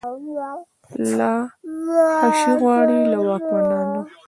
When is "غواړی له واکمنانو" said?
2.61-4.01